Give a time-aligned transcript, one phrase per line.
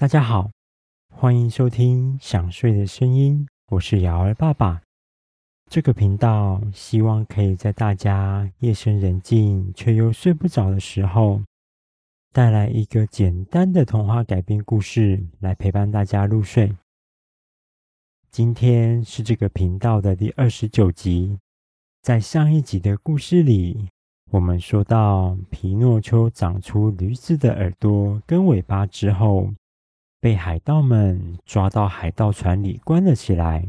[0.00, 0.50] 大家好，
[1.14, 4.80] 欢迎收听《想睡的声音》，我是瑶儿爸爸。
[5.68, 11.42] 这个频道希望可以在大家夜深人静却又睡不着的时候，
[12.32, 16.74] 带来一个简单的童话改编故事，来陪伴大家入睡。
[18.30, 21.38] 今天是这个频道的第二十九集。
[22.00, 23.86] 在上一集的故事里，
[24.30, 29.52] 我们说到皮诺丘长出驴子的耳朵跟尾巴之后，
[30.20, 33.66] 被海盗们抓到海盗船里关了起来，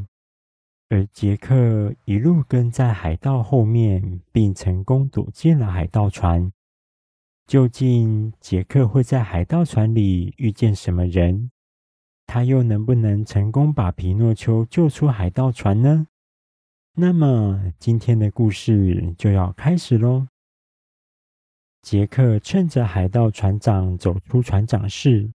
[0.90, 6.52] 而杰克一路跟在海盗后面，并成功躲进了海盗船。
[7.48, 11.52] 究竟杰克会在海盗船里遇见什么人？
[12.28, 16.08] 他又能不能成功把皮诺丘救出海盗船呢？
[16.96, 20.28] 那么今天的故事就要开始喽。
[21.82, 25.32] 杰克趁着海盗船长走出船长室。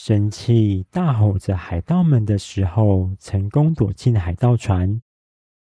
[0.00, 5.02] 生气大吼着海盗们的时候，成功躲进海盗船。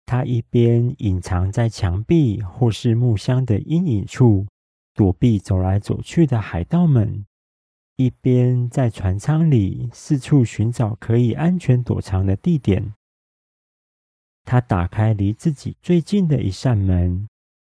[0.05, 4.45] 他一边隐藏在墙壁或是木箱的阴影处，
[4.93, 7.25] 躲避走来走去的海盗们，
[7.95, 12.93] 一边在船舱里四处寻找可以安全躲藏的地点。
[14.45, 17.27] 他打开离自己最近的一扇门，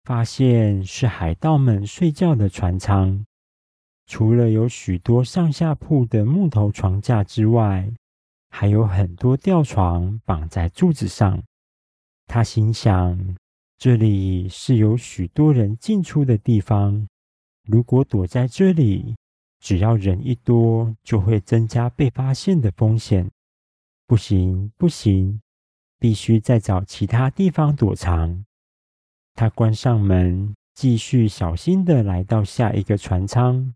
[0.06, 3.26] 发现是海盗们睡觉的船舱。
[4.08, 7.92] 除了有许多上下铺的木头床架之外，
[8.50, 11.42] 还有很多吊床绑在柱子上。
[12.28, 13.36] 他心想，
[13.78, 17.08] 这里是有许多人进出的地方。
[17.68, 19.16] 如果躲在这里，
[19.60, 23.30] 只要人一多，就会增加被发现的风险。
[24.08, 25.42] 不行，不行，
[26.00, 28.46] 必须再找其他地方躲藏。
[29.34, 33.74] 他关上门，继续小心地来到下一个船舱。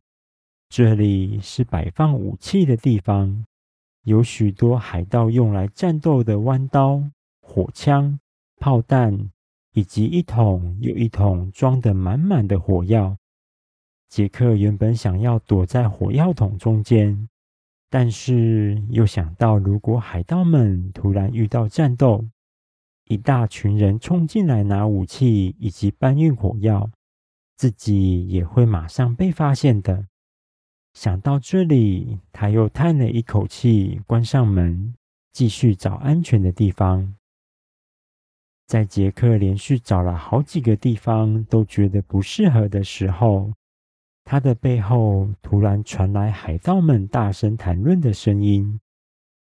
[0.69, 3.43] 这里是摆放武器的地方，
[4.03, 7.03] 有许多海盗用来战斗的弯刀、
[7.41, 8.19] 火枪、
[8.59, 9.31] 炮弹，
[9.73, 13.17] 以及一桶又一桶装得满满的火药。
[14.09, 17.27] 杰克原本想要躲在火药桶中间，
[17.89, 22.23] 但是又想到，如果海盗们突然遇到战斗，
[23.05, 26.91] 一大群人冲进来拿武器以及搬运火药，
[27.57, 30.05] 自己也会马上被发现的。
[30.93, 34.93] 想到这里，他又叹了一口气，关上门，
[35.31, 37.15] 继续找安全的地方。
[38.65, 43.51] 在杰克连续找了好几个地方都觉得不适合的时候，
[44.23, 48.79] 他的背后突然传来海盗们大声谈论的声音。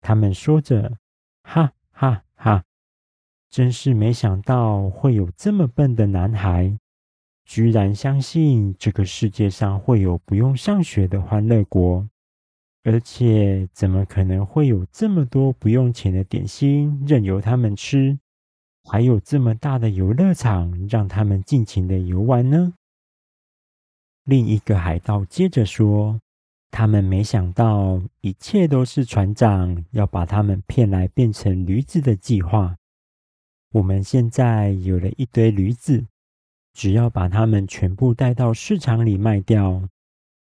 [0.01, 0.99] 他们说着
[1.43, 2.63] ：“哈哈哈，
[3.51, 6.78] 真是没想到会有这么笨的男孩。”
[7.47, 12.05] 居然相信这个世界上会有不用上学的欢乐国，
[12.83, 18.19] 而且怎么可能会有这么多不用钱的点心任由他们吃，
[18.83, 22.75] 还有这么大的游乐场让他们尽情的游玩呢？
[24.25, 26.21] 另一个海盗接着说
[26.73, 32.77] ：“他们没想到，一切都是船长要把他们骗来变成驴子的计划。
[33.73, 36.07] 我们现在有了一堆驴子。”
[36.76, 39.88] 只要把它们全部带到市场里卖掉，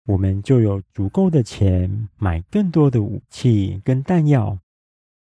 [0.05, 4.59] 我们就有足够的钱买更多的武器跟弹药，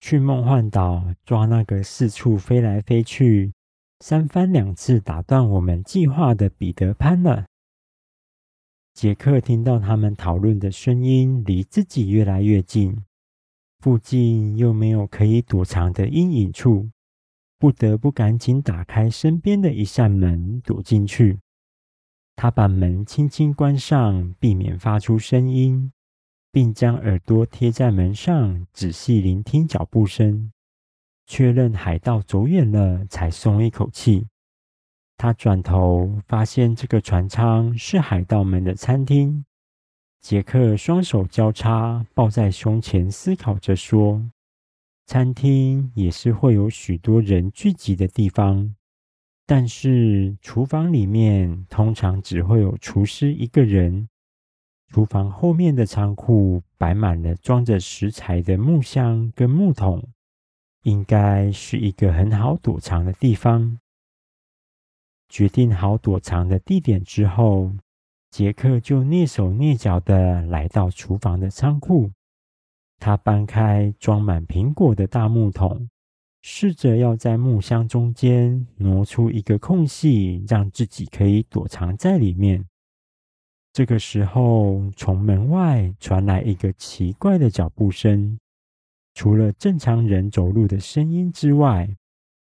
[0.02, 3.54] 去梦幻岛抓那个四处飞来飞去、
[4.02, 7.46] 三番两次打断我们计划的彼得潘了。
[8.94, 13.06] 杰克听到他们讨论的声音离自己越来越近，
[13.80, 16.90] 附近又没有可以躲藏的阴影处。
[17.60, 21.40] 不得不赶紧打开身边的一扇门，躲进去。
[22.36, 25.92] 他把门轻轻关上，避免发出声音，
[26.52, 30.52] 并将耳朵贴在门上，仔细聆听脚步声，
[31.26, 34.28] 确认海盗走远了，才松一口气。
[35.18, 39.44] 他转头发现这个船舱是海盗们的餐厅。
[40.22, 44.24] 杰克双手交叉抱在胸前，思考着说。
[45.08, 48.76] 餐厅也是会有许多人聚集的地方，
[49.46, 54.10] 但是厨房里面通常只会有厨师一个人。
[54.90, 60.06] 厨房后面的仓库摆满了装着食材的木箱跟木桶，
[60.84, 63.80] 应该是一个很好躲藏的地方。
[65.30, 67.72] 决定好躲藏的地点之后，
[68.30, 72.12] 杰克就蹑手蹑脚的来到厨房的仓库。
[73.00, 75.90] 他搬开装满苹果的大木桶，
[76.42, 82.66] 试着要在木箱中间挪出一个空隙，让自己可以躲藏在里面。
[83.74, 88.40] 这个时候，从门外传来一个奇怪的脚步声，
[89.14, 91.88] 除了正常人走路的声音之外，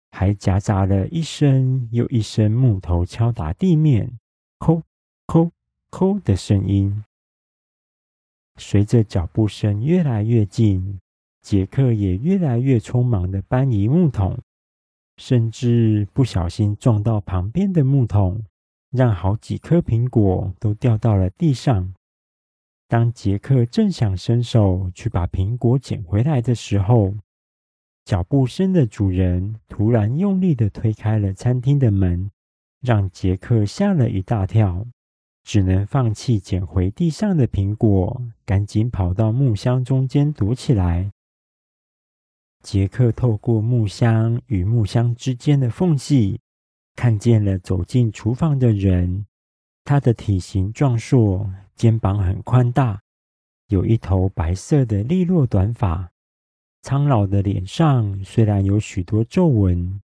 [0.09, 4.17] 还夹杂了一声又一声木头敲打地面
[4.57, 4.81] “叩
[5.27, 5.51] 叩
[5.91, 7.03] 叩”的声音。
[8.57, 10.99] 随着脚步声越来越近，
[11.41, 14.37] 杰克也越来越匆忙的搬移木桶，
[15.17, 18.43] 甚至不小心撞到旁边的木桶，
[18.91, 21.93] 让好几颗苹果都掉到了地上。
[22.87, 27.13] 当杰克正想伸手去把苹果捡回来的时候，
[28.05, 32.31] 脚步声的主人突然用力的推开了餐厅的门，
[32.81, 34.85] 让杰克吓了一大跳。
[35.47, 41.09] 只能放弃捡回地上的苹果，赶紧跑到木箱中间躲起来。
[42.61, 46.41] 杰克透过木箱与木箱之间的缝隙，
[46.97, 49.25] 看见了走进厨房的人。
[49.85, 53.01] 他的体型壮硕，肩膀很宽大，
[53.69, 56.11] 有一头白色的利落短发。
[56.81, 60.01] 苍老的脸上虽然有许多皱纹，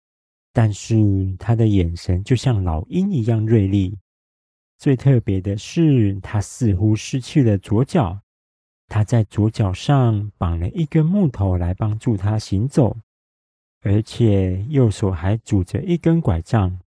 [0.53, 0.95] 但是
[1.37, 3.97] 他的眼神就像老鹰一样锐利。
[4.83, 8.19] 最特别的是，他似乎失去了左脚。
[8.89, 12.97] 他在左脚上绑了一根木头来帮助他行走，
[13.79, 16.81] 而且右手还拄着一根拐杖。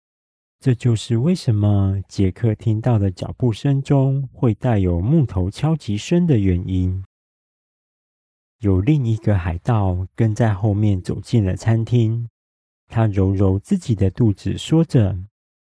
[0.58, 7.04] 这就是为什么杰克听到的脚步声中会带有木头敲击声的原因。
[8.60, 12.30] 有另一个海盗跟在后面走进了餐厅，
[12.88, 15.18] 他揉揉自己的肚子，说着：“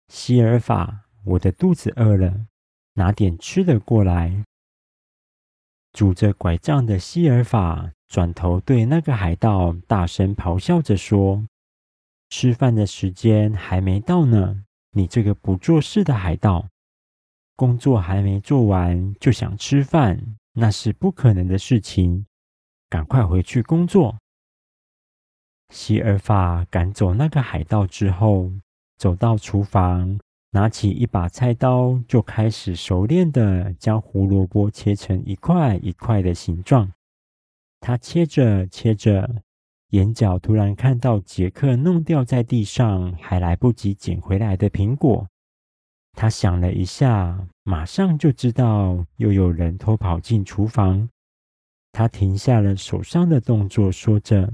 [0.07, 2.47] 西尔法。”我的肚子饿了，
[2.95, 4.45] 拿点吃的过来。
[5.93, 11.47] 拄着拐杖的西尔法转头对那个海盗大声咆哮着说
[12.31, 14.65] ：“吃饭的时间还没到呢！
[14.91, 16.69] 你这个不做事的海盗，
[17.57, 22.27] 工作还没做完就想吃饭，那是不可能的事情。
[22.89, 24.19] 赶快回去工作！”
[25.71, 28.53] 西尔法赶走那个海盗之后，
[28.99, 30.19] 走到厨房。
[30.55, 36.93] 拿起一把菜刀，就开始熟练的将胡萝卜切成一块一块的形状。
[37.81, 39.43] 他切着切着，
[39.89, 45.27] 眼角突然看到杰克弄掉在地上还来不及捡回来的苹果。
[46.13, 51.09] 他想了一下，马上就知道又有人偷跑进厨房。
[51.91, 54.53] 他停下了手上的动作，说着：“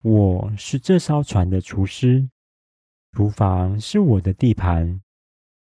[0.00, 2.26] 我是这艘船的厨师。”
[3.14, 5.00] 厨房是我的地盘，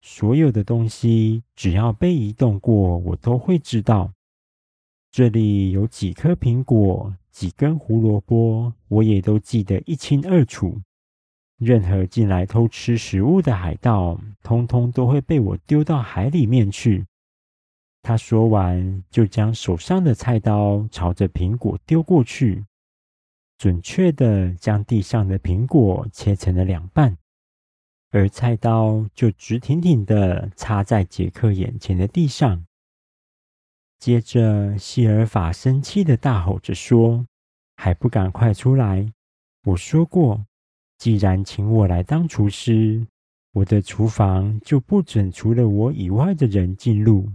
[0.03, 4.13] 所有的东西只要被移动过，我都会知道。
[5.11, 10.79] 这里有几颗苹果，几根胡萝卜，我也都记得一清二楚。
[11.57, 17.07] 任何进来偷吃食物的海盗，通通都会被我丢到海里面去。
[18.03, 22.67] 他说完，就将手上的菜刀朝着苹果丢过去，
[23.57, 27.17] 准确地将地上的苹果切成了两半。
[28.11, 32.65] 而菜刀就直挺挺的插在杰克眼前的地上。
[33.99, 37.27] 接着，希尔法生气的大吼着说
[37.77, 39.13] ：“还不赶快出来！
[39.65, 40.47] 我说过，
[40.97, 43.07] 既然请我来当厨师，
[43.53, 47.31] 我的厨房就不准除了我以外的人进入。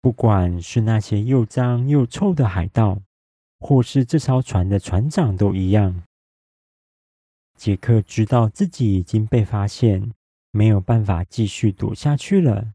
[0.00, 3.00] 不管是那些又脏又臭的海盗，
[3.60, 6.02] 或是这艘船的船长，都一样。”
[7.64, 10.12] 杰克知道自己已经被发现，
[10.50, 12.74] 没有办法继续躲下去了，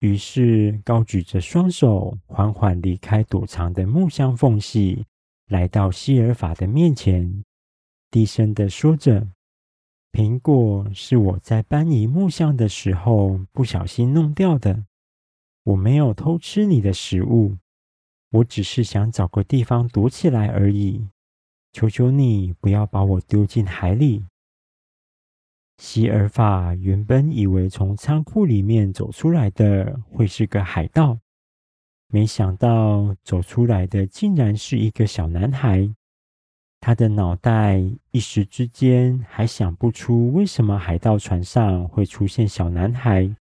[0.00, 5.06] 于是高举着双手，缓缓离开躲藏的木箱缝隙，
[5.46, 7.42] 来到西尔法的面前，
[8.10, 9.26] 低声地说着
[10.12, 14.84] ：“苹果是我在搬移木箱的时候不小心弄掉的，
[15.64, 17.56] 我没有偷吃你的食物，
[18.32, 21.08] 我只是想找个地方躲起来而已。”
[21.72, 24.24] 求求你不要把我丢进海里！
[25.78, 31.18] 西尔法原本以为从仓库里面走出来的会是个海盗，
[32.08, 35.94] 没想到走出来的竟然是一个小男孩。
[36.80, 43.34] 他的脑袋一时之间还想不出为什么海盗船上会出现小男孩。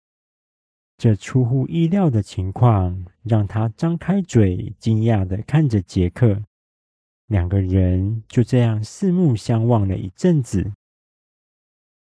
[0.98, 6.42] 这出乎意料的情况让他张开嘴，惊讶地看着杰克。
[7.28, 10.72] 两个人就这样四目相望了一阵子，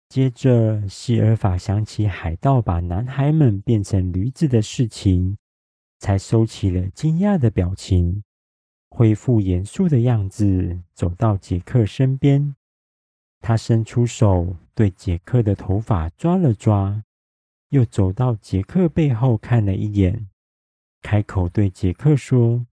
[0.08, 5.36] 接着希尔法想起海盗把男孩们变成驴子的事情，
[5.98, 8.24] 才收起了惊讶的表情，
[8.90, 12.56] 恢复严肃的样子，走到杰克身边。
[13.40, 17.04] 他伸出手对杰克的头发抓了抓，
[17.68, 20.28] 又走到杰克背后看了一眼，
[21.02, 22.66] 开口对杰克说：“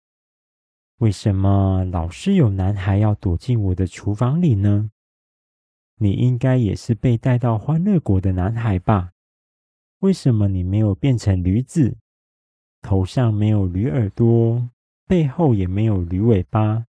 [1.00, 4.92] 为什么老是有男孩要躲进我的厨房里呢？
[5.96, 9.12] 你应该也是被带到欢乐国的男孩吧？
[10.00, 11.96] 为什么你没有变成驴子，
[12.82, 14.70] 头上没有驴耳朵，
[15.08, 16.86] 背后也没有驴尾巴？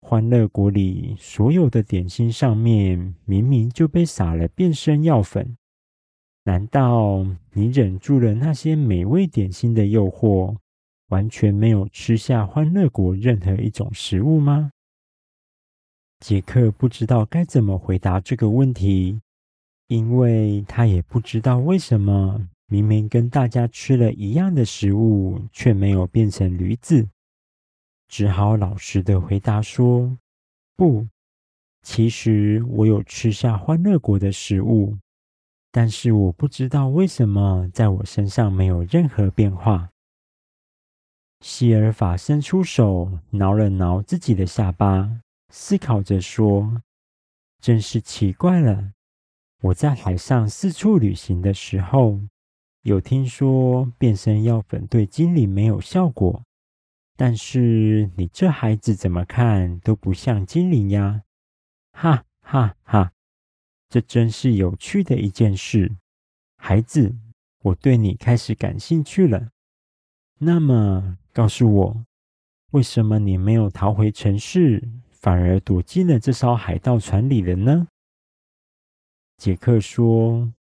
[0.00, 5.56] 欢乐国里所有的点心上面明明就被撒了变身药粉。”
[6.42, 10.56] 难道你忍住了那些美味点心的诱惑，
[11.08, 14.70] 完全没有吃下欢乐果任何一种食物吗？
[16.20, 19.20] 杰克不知道该怎么回答这个问题，
[19.88, 27.06] 因为他也不知道为什么明明跟大家吃了一样的食物，却没有变成驴子，
[28.08, 30.16] 只好老实的回答说
[30.74, 31.06] ：“不，
[31.82, 34.96] 其实我有吃下欢乐果的食物。”
[35.70, 39.90] 但是我不知道为什么在我身上没有任何变化。
[41.40, 46.82] 希尔法伸出手挠了挠自己的下巴，思考着说
[47.60, 48.92] ：“真是奇怪了，
[49.62, 52.20] 我在海上四处旅行的时候，
[52.82, 56.42] 有听说变身药粉对精灵没有效果，
[57.16, 61.22] 但是你这孩子怎么看都不像精灵呀！”
[61.92, 63.12] 哈哈哈。
[63.88, 65.94] 这真是有趣的一件事，
[66.56, 67.14] 孩子，
[67.62, 69.50] 我对你开始感兴趣了。
[70.38, 72.04] 那么，告诉我，
[72.72, 77.88] 为什么你没有逃回城市，反而躲进了这艘海盗船里了呢？
[79.38, 80.52] 杰克说：“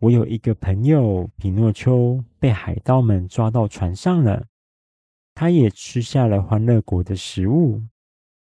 [0.00, 4.46] 我有一个朋友，皮诺丘，被海盗们抓到船上了。
[5.34, 7.82] 他也吃下了欢乐国的食物，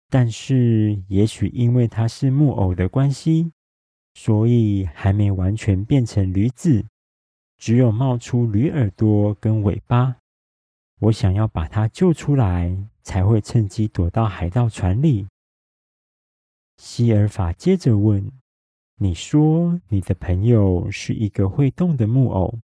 [0.09, 3.51] 但是，也许因为他是木偶的关系。”
[4.15, 6.83] 所以还没完全变成驴子，
[7.57, 10.15] 只有冒出驴耳朵跟尾巴。
[10.99, 15.27] 我想要把他救出来，才会趁机躲到海盗船里。
[16.77, 18.31] 西尔法接着问
[18.97, 22.59] ：“你说你的朋友是一个会动的木偶？”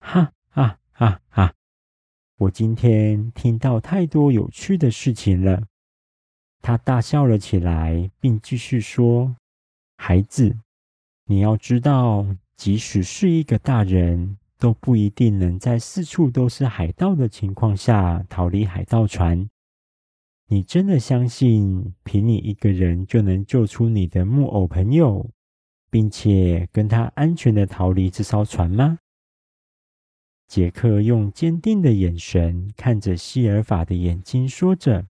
[0.00, 1.54] 哈哈哈哈！
[2.36, 5.62] 我今天听到太多有趣的事情了。
[6.62, 9.36] 他大笑了起来，并继续说
[9.96, 10.56] ：“孩子。”
[11.24, 19.48] 你要知道，即使是一个大人，都不一定能在四处都是海盗的情况下逃离海盗船。
[20.46, 25.30] 你真的相信凭你一个人就能救出你的木偶朋友，
[25.90, 28.98] 并且跟他安全的逃离这艘船吗？
[30.46, 35.06] 杰克用坚定的眼神看着西尔法的眼睛，说着：“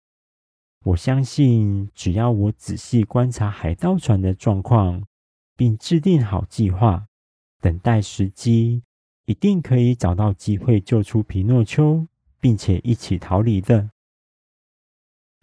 [0.87, 5.03] 我相信，只要我仔细观察海盗船的状况。”
[5.59, 7.09] 并制定好计划，
[7.61, 8.85] 等待时机，
[9.29, 12.07] 一定可以找到机会救出皮诺丘，
[12.41, 13.91] 并且一起逃离的。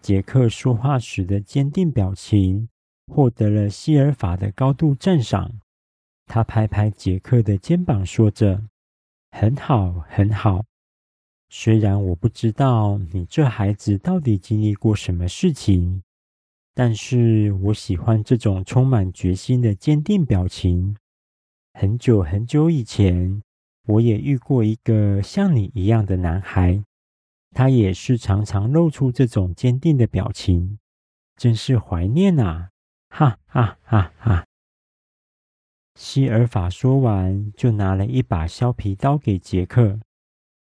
[0.01, 2.68] 杰克说话时的坚定表情，
[3.06, 5.60] 获得了希尔法的高度赞赏。
[6.25, 8.63] 他拍拍杰克的肩膀，说着
[9.30, 10.65] ：“很好，很好。
[11.50, 16.01] 虽然我不知道你这孩子到底经历过什么事情。”
[16.74, 20.98] 但是我喜欢这种充满决心的坚定表情。
[21.75, 23.44] 很久很久以前，
[23.86, 26.84] 我也遇过一个像你一样的男孩，
[27.51, 30.80] 他也是常常露出这种坚定的表情，
[31.36, 32.70] 真是怀念啊！
[33.10, 34.46] 哈哈哈哈！
[35.96, 40.00] 西尔法说完，就拿了一把削皮刀给杰克，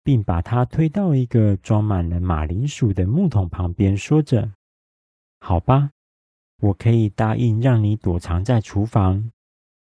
[0.03, 4.53] 并把他推到一个装满了马铃薯的木桶旁边，说着
[5.41, 5.91] ：“好吧。”
[6.63, 9.31] 我可以答应让你躲藏在厨房，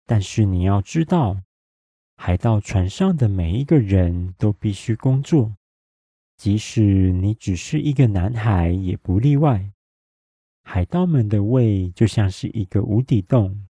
[0.04, 1.38] 但是你要知道，
[2.20, 5.54] 海盗船上的每一个人都必须工作，
[6.36, 9.70] 即使你只是一个男孩也不例外。
[10.64, 13.68] 海盗们的胃就像是一个无底洞，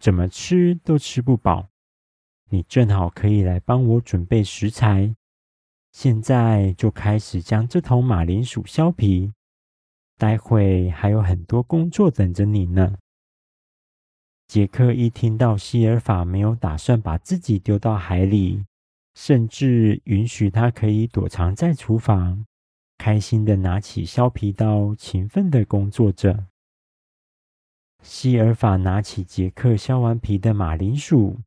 [0.00, 1.68] 怎么吃都吃不饱。
[2.50, 5.14] 你正好可以来帮我准备食材，
[5.92, 9.32] 现在就开始将这头马铃薯削皮。
[10.18, 12.96] 待会还有很多工作等着你呢。
[14.46, 18.64] 杰克一听到西尔法没有打算把自己丢到海里，
[19.14, 22.44] 甚至允许他可以躲藏在厨房，
[22.98, 26.46] 开心的拿起削皮刀，勤奋的工作着。
[28.02, 31.38] 西尔法拿起杰克削完皮的马铃薯，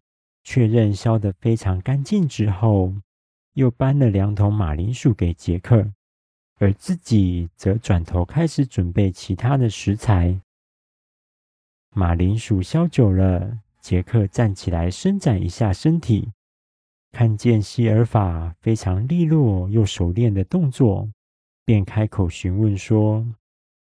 [0.43, 2.93] 确认削得非常干净之后，
[3.53, 5.93] 又搬了两桶马铃薯给杰克。
[6.59, 10.41] 而自己则转头开始准备其他的食材。
[11.97, 16.31] 马铃薯削久了，杰克站起来伸展一下身体，
[17.11, 21.09] 看见西尔法非常利落又熟练的动作，
[21.65, 23.25] 便开口询问说：“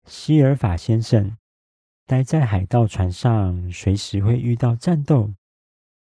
[0.04, 1.37] 西尔法先生，
[2.04, 5.32] 待在海盗船上，随时会遇到战斗。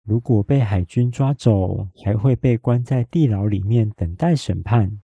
[0.05, 5.01] 如果被海军抓走，还会被关在地牢里面等待审判。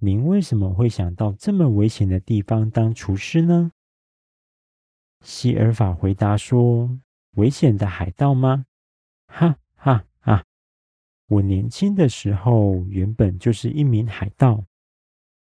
[0.00, 3.70] 您为什么会想到这么危险的地方当厨师呢？”
[5.22, 6.98] 希尔法回答说
[7.34, 8.66] ：“危险的海盗吗？
[9.26, 10.44] 哈哈哈！
[11.26, 14.64] 我年轻的时候原本就是一名海盗，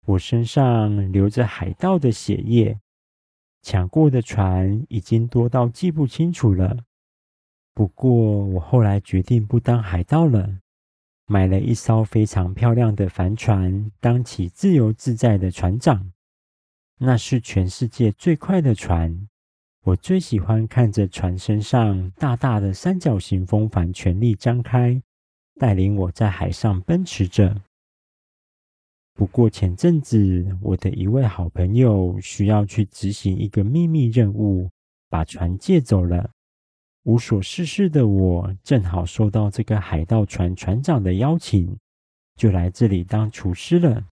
[0.07, 2.79] 我身上流着海盗的血液，
[3.63, 6.85] 抢过的船已经多到记不清楚了。
[7.75, 10.59] 不过我后来决定不当海盗了，
[11.27, 16.13] 买了一艘非常漂亮的帆船，当起自由自在的船长。
[16.99, 19.29] 那是全世界最快的船。”
[19.85, 25.03] 我最喜欢看着船身上大大的三角形风帆全力张开，
[25.59, 27.61] 带领我在海上奔驰着。
[29.13, 34.71] 不过前阵子，我的一位好朋友需要去执行一个秘密任务，
[35.09, 36.31] 把船借走了。
[37.03, 41.77] 无所事事的我，正好收到这个海盗船船长的邀请，
[42.37, 44.07] 就来这里当厨师了。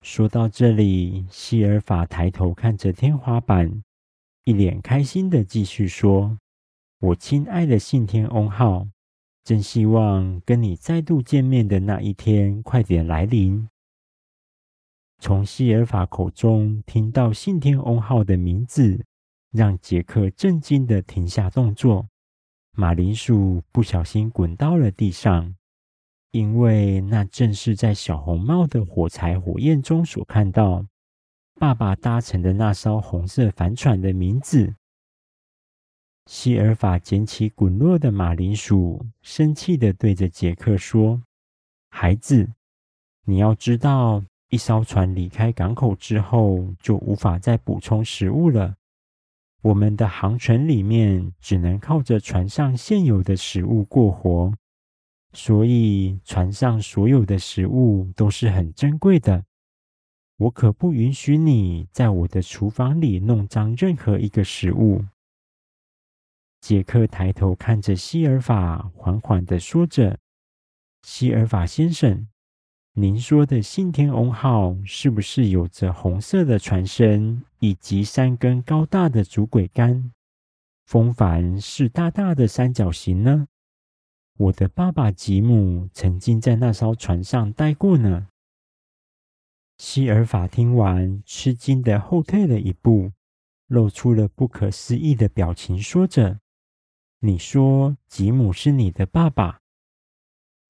[0.00, 3.82] 说到这里，西尔法抬头看着天花板。
[4.44, 6.38] 一脸开心的继续说
[7.00, 8.86] ：“我亲爱的信天翁号，
[9.42, 13.66] 真希望跟你再度见面的那一天快点来临。”
[15.18, 19.02] 从西尔法口中听到信天翁号的名字，
[19.50, 22.06] 让杰克震惊的停下动作。
[22.76, 25.54] 马铃薯不小心滚到了地上，
[26.32, 30.84] 因为那正是在小红帽的火柴火焰中所看到。
[31.56, 34.74] 爸爸搭乘的那艘红色帆船的名字。
[36.26, 41.22] 希尔法捡起滚落的马铃薯，生气的对着杰克说
[41.90, 42.50] ：“孩子，
[43.24, 48.74] 你要知道，一艘船离开港口之后，就无法再补充食物了。
[49.62, 54.52] 我们的航程里面只能靠着船上现有的食物过活，
[55.32, 59.44] 所以船上所有的食物都是很珍贵的。”
[60.36, 65.04] 我可不允许你在我的厨房里弄脏任何一个食物。
[66.60, 70.18] 杰克抬头看着西尔法，缓缓地说着
[71.02, 72.26] ：“西尔法先生，
[72.94, 80.10] 您说的信天翁号是不是有着红色的船身以及三根高大的主桅杆？
[80.86, 83.46] 风帆是大大的三角形呢？
[84.36, 88.26] 我的爸爸吉姆曾经在那艘船上待过呢。”
[89.86, 93.12] 希尔法听完，吃惊地后退了一步，
[93.66, 96.40] 露出了不可思议的表情，说着
[97.20, 99.60] ：“你说吉姆是你的爸爸？”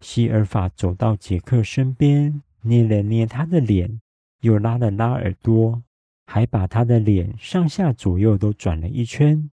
[0.03, 4.01] 希尔法走到杰克身边，捏了捏他的脸，
[4.41, 5.85] 又拉了拉耳朵，
[6.27, 9.49] 还把他的脸上下左右都转了一圈，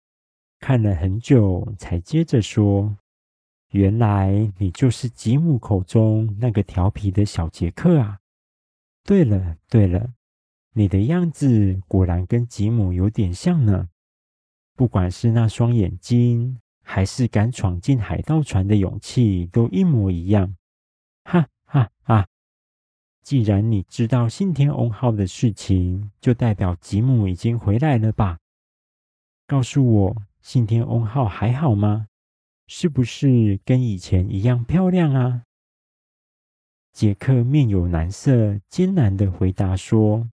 [0.61, 2.95] 看了很久，才接着说
[3.71, 8.18] ：“原来你就是吉姆口中那个调皮的小杰克啊！”
[9.09, 10.13] 对了对了，
[10.73, 13.89] 你的样子果然跟吉姆有点像呢。
[14.75, 20.55] 不管是那双眼睛，还是敢闯进海盗船的勇气，都一模一样。
[21.23, 22.27] 哈哈哈！
[23.23, 28.37] 既然你知道信天翁号的事情，就代表吉姆已经回来了吧？
[29.47, 32.05] 告诉我，信天翁号还好吗？
[32.67, 35.45] 是不是跟以前一样漂亮啊？
[36.99, 40.27] 杰克面有难色，艰难的回答说：“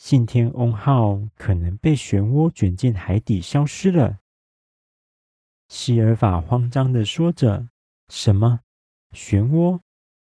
[0.00, 4.18] 信天翁号可能被漩涡卷进海底，消失了。”
[5.68, 7.68] 希尔法慌张的说着
[8.08, 8.60] ：“什么？
[9.12, 9.80] 漩涡？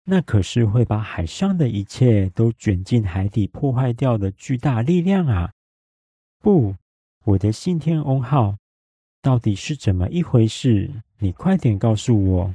[0.04, 5.52] 那可是会把海上的一切都卷进海底，破坏掉的巨大力量啊！”
[6.40, 6.76] 不，
[7.24, 8.56] 我的信天翁号
[9.20, 11.02] 到底是怎么一回事？
[11.18, 12.54] 你快点告诉我。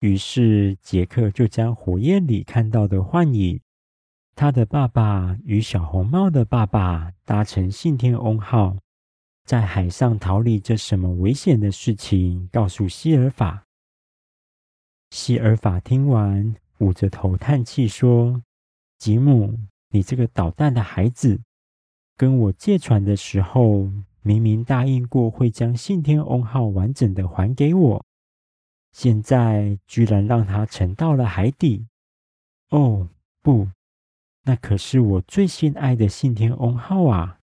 [0.00, 3.60] 于是，杰克就将火焰里看到的幻影，
[4.34, 8.78] 他的爸爸与小红帽的爸爸搭乘信天翁号，
[9.44, 13.66] 在海上逃离这什么危险的事情，告诉希尔法。
[15.10, 18.42] 希尔法听完，捂着头叹气说
[18.96, 19.58] ：“吉姆，
[19.90, 21.42] 你这个捣蛋的孩子，
[22.16, 23.90] 跟我借船的时候，
[24.22, 28.04] 明明答应过会将信天翁号完整的还给我。”
[28.92, 31.86] 现在居然让他沉到了海底！
[32.70, 33.08] 哦，
[33.42, 33.68] 不，
[34.42, 37.38] 那可是我最心爱的信天翁号啊！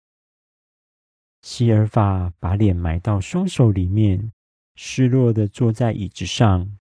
[1.42, 4.32] 西尔法把脸埋到双手里面，
[4.76, 6.78] 失落地坐在椅子上，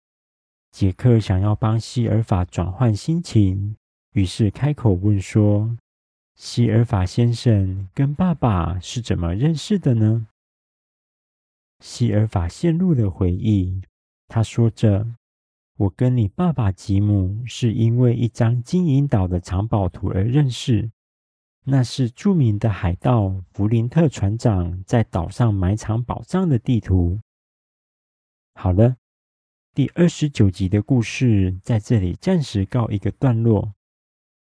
[0.70, 3.77] 杰克想要帮西尔法转换心情，
[4.12, 5.77] 于是开口问说
[6.37, 10.29] ：“西尔法先生跟爸爸是怎么认识的呢？”
[11.81, 13.83] 西尔法陷入了回忆，
[14.34, 15.06] 他说着
[15.76, 20.90] ：“我跟你爸爸吉姆是因为一张金银岛的藏宝图而认识。”
[21.64, 27.20] 那是著名的海盗弗林特船长在岛上埋藏宝藏的地图。
[28.54, 28.96] 好了，
[29.74, 33.74] 第二十九集的故事在这里暂时告一个段落。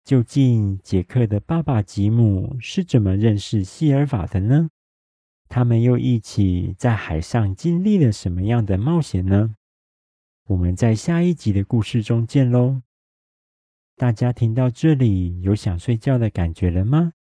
[0.06, 4.70] 究竟杰克的爸爸吉姆是怎么认识西尔法的呢？
[5.50, 9.56] 他们又一起在海上经历了什么样的冒险呢？
[10.48, 12.82] 我们在下一集的故事中见喽！
[13.96, 17.14] 大家听到这里，有想睡觉的感觉了吗？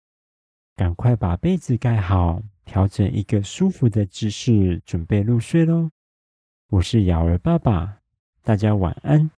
[0.76, 5.92] 赶快把被子盖好，调整一个舒服的姿势，准备入睡喽。
[6.70, 8.00] 我是瑶儿爸爸，
[8.42, 9.30] 大家晚安。